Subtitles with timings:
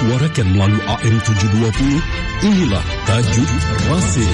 [0.00, 3.50] disuarakan melalui AM 720, inilah Tajuk
[3.84, 4.32] Rasim.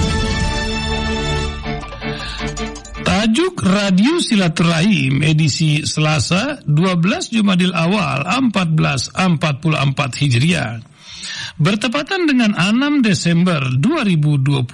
[3.03, 9.11] Tajuk Radio Silaturahim edisi Selasa 12 Jumadil Awal 1444
[10.23, 10.79] Hijriah
[11.59, 14.71] bertepatan dengan 6 Desember 2020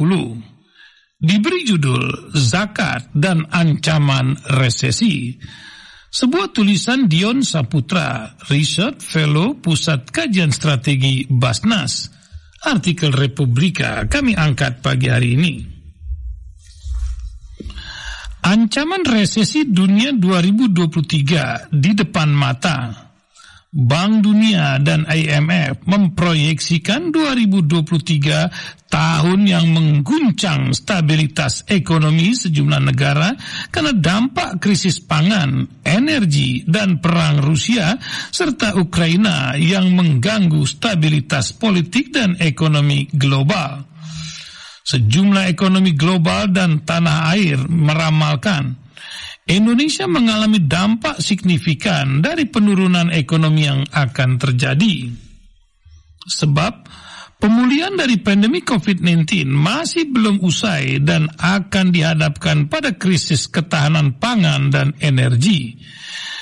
[1.26, 5.42] diberi judul Zakat dan Ancaman Resesi.
[6.14, 12.06] Sebuah tulisan Dion Saputra, Research Fellow Pusat Kajian Strategi Basnas.
[12.70, 15.54] Artikel Republika kami angkat pagi hari ini.
[18.46, 23.10] Ancaman resesi dunia 2023 di depan mata.
[23.74, 33.34] Bank Dunia dan IMF memproyeksikan 2023 tahun yang mengguncang stabilitas ekonomi sejumlah negara
[33.74, 37.98] karena dampak krisis pangan, energi, dan perang Rusia
[38.30, 43.90] serta Ukraina yang mengganggu stabilitas politik dan ekonomi global.
[44.86, 48.83] Sejumlah ekonomi global dan tanah air meramalkan
[49.44, 55.12] Indonesia mengalami dampak signifikan dari penurunan ekonomi yang akan terjadi.
[56.24, 56.74] Sebab
[57.44, 64.96] pemulihan dari pandemi COVID-19 masih belum usai dan akan dihadapkan pada krisis ketahanan pangan dan
[65.04, 65.76] energi.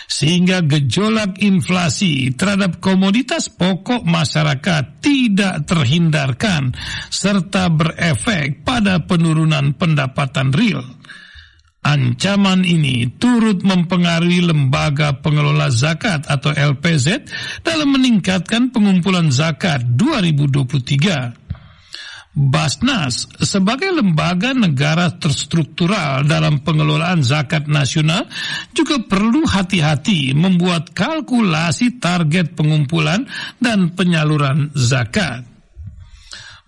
[0.05, 6.75] Sehingga gejolak inflasi terhadap komoditas pokok masyarakat tidak terhindarkan
[7.09, 10.85] serta berefek pada penurunan pendapatan real.
[11.81, 17.25] Ancaman ini turut mempengaruhi lembaga pengelola zakat atau LPZ
[17.65, 21.41] dalam meningkatkan pengumpulan zakat 2023.
[22.31, 28.23] Basnas sebagai lembaga negara terstruktural dalam pengelolaan zakat nasional
[28.71, 33.27] juga perlu hati-hati membuat kalkulasi target pengumpulan
[33.59, 35.50] dan penyaluran zakat.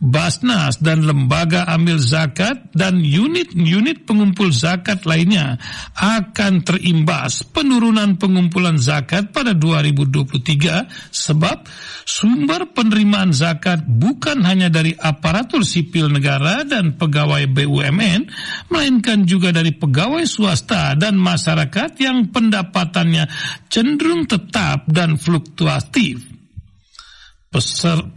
[0.02, 5.62] Basnas dan lembaga ambil zakat dan unit-unit pengumpul zakat lainnya
[5.96, 11.70] akan terimbas penurunan pengumpulan zakat pada 2023 sebab
[12.04, 18.22] sumber penerimaan zakat bukan hanya dari aparatur sipil negara dan pegawai BUMN
[18.74, 23.30] melainkan juga dari pegawai swasta dan masyarakat yang pendapatannya
[23.70, 26.33] cenderung tetap dan fluktuatif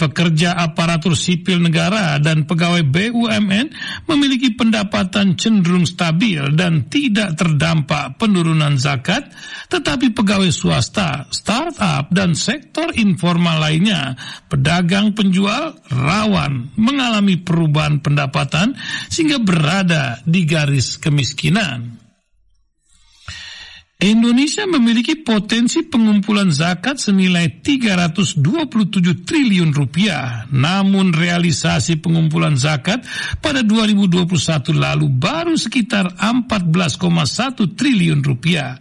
[0.00, 3.66] pekerja aparatur sipil negara dan pegawai BUMN
[4.08, 9.28] memiliki pendapatan cenderung stabil dan tidak terdampak penurunan zakat,
[9.69, 14.16] tetapi pegawai swasta, startup, dan sektor informal lainnya,
[14.48, 18.72] pedagang penjual rawan mengalami perubahan pendapatan
[19.12, 22.06] sehingga berada di garis kemiskinan.
[23.96, 28.44] Indonesia memiliki potensi pengumpulan zakat senilai 327
[29.24, 30.44] triliun rupiah.
[30.52, 33.00] Namun realisasi pengumpulan zakat
[33.40, 38.76] pada 2021 lalu baru sekitar 14,1 triliun rupiah.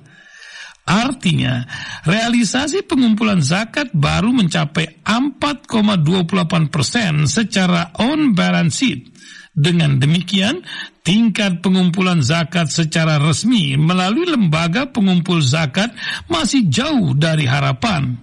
[0.85, 1.63] Artinya,
[2.03, 9.15] realisasi pengumpulan zakat baru mencapai 4,28 persen secara on balance sheet
[9.55, 10.61] dengan demikian,
[11.07, 15.95] tingkat pengumpulan zakat secara resmi melalui lembaga pengumpul zakat
[16.27, 18.19] masih jauh dari harapan.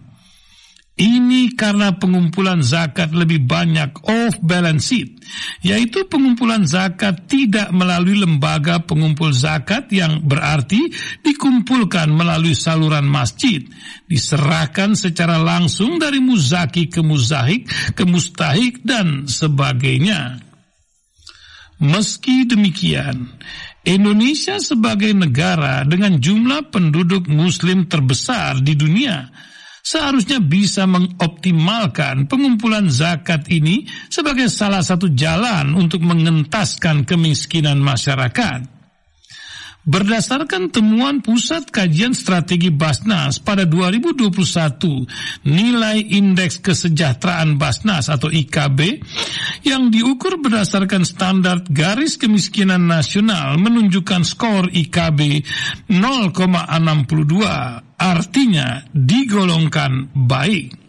[0.92, 5.24] Ini karena pengumpulan zakat lebih banyak off balance sheet,
[5.64, 10.92] yaitu pengumpulan zakat tidak melalui lembaga pengumpul zakat yang berarti
[11.24, 13.64] dikumpulkan melalui saluran masjid,
[14.04, 17.64] diserahkan secara langsung dari muzaki ke muzahik,
[17.96, 20.51] ke mustahik, dan sebagainya.
[21.82, 23.26] Meski demikian,
[23.82, 29.26] Indonesia sebagai negara dengan jumlah penduduk muslim terbesar di dunia
[29.82, 38.81] seharusnya bisa mengoptimalkan pengumpulan zakat ini sebagai salah satu jalan untuk mengentaskan kemiskinan masyarakat.
[39.82, 44.30] Berdasarkan temuan Pusat Kajian Strategi Basnas pada 2021,
[45.42, 49.02] nilai Indeks Kesejahteraan Basnas atau IKB
[49.66, 55.42] yang diukur berdasarkan standar garis kemiskinan nasional menunjukkan skor IKB
[55.90, 60.81] 0,62, artinya digolongkan baik.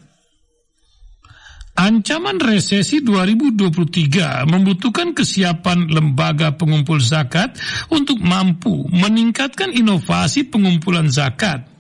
[1.78, 7.54] Ancaman resesi 2023 membutuhkan kesiapan lembaga pengumpul zakat
[7.87, 11.77] untuk mampu meningkatkan inovasi pengumpulan zakat.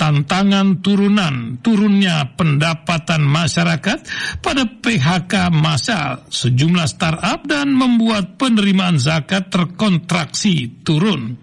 [0.00, 3.98] Tantangan turunan turunnya pendapatan masyarakat
[4.40, 11.36] pada PHK massal sejumlah startup dan membuat penerimaan zakat terkontraksi turun.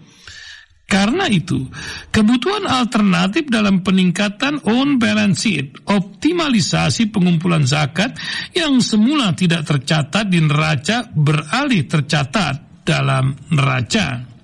[0.90, 1.70] Karena itu,
[2.10, 8.18] kebutuhan alternatif dalam peningkatan on balance sheet, optimalisasi pengumpulan zakat
[8.58, 14.37] yang semula tidak tercatat di neraca beralih tercatat dalam neraca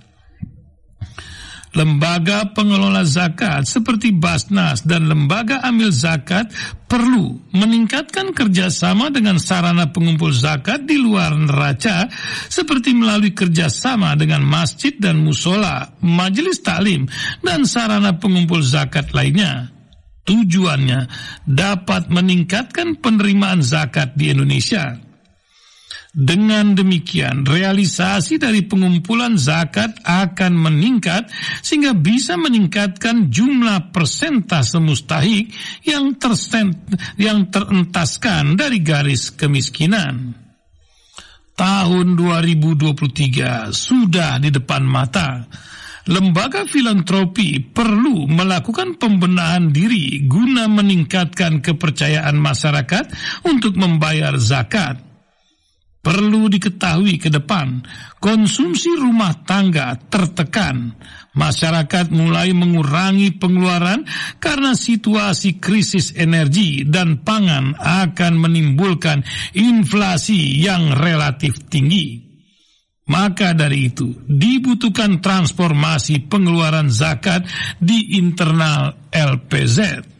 [1.74, 6.48] lembaga pengelola zakat seperti Basnas dan lembaga amil zakat
[6.86, 12.06] perlu meningkatkan kerjasama dengan sarana pengumpul zakat di luar neraca
[12.46, 17.10] seperti melalui kerjasama dengan masjid dan musola, majelis taklim,
[17.42, 19.74] dan sarana pengumpul zakat lainnya.
[20.24, 21.04] Tujuannya
[21.44, 25.03] dapat meningkatkan penerimaan zakat di Indonesia.
[26.14, 31.26] Dengan demikian, realisasi dari pengumpulan zakat akan meningkat
[31.58, 35.50] sehingga bisa meningkatkan jumlah persentase mustahik
[35.82, 36.14] yang,
[37.18, 40.38] yang terentaskan dari garis kemiskinan.
[41.58, 45.42] Tahun 2023 sudah di depan mata.
[46.06, 53.10] Lembaga filantropi perlu melakukan pembenahan diri guna meningkatkan kepercayaan masyarakat
[53.50, 55.13] untuk membayar zakat
[56.04, 57.80] Perlu diketahui ke depan,
[58.20, 60.92] konsumsi rumah tangga tertekan.
[61.32, 64.04] Masyarakat mulai mengurangi pengeluaran
[64.36, 69.24] karena situasi krisis energi dan pangan akan menimbulkan
[69.56, 72.20] inflasi yang relatif tinggi.
[73.08, 77.48] Maka dari itu, dibutuhkan transformasi pengeluaran zakat
[77.80, 80.13] di internal LPZ.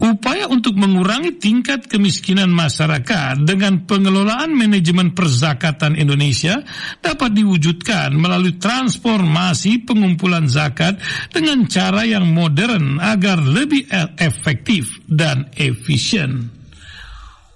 [0.00, 6.64] Upaya untuk mengurangi tingkat kemiskinan masyarakat dengan pengelolaan manajemen perzakatan Indonesia
[7.04, 10.96] dapat diwujudkan melalui transformasi pengumpulan zakat
[11.28, 16.48] dengan cara yang modern agar lebih e- efektif dan efisien.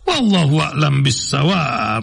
[0.05, 2.03] Wallahu a'lam bissawab.